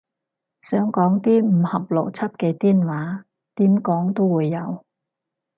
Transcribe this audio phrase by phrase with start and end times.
[0.61, 4.83] 想講啲唔合邏輯嘅癲話，點講都會有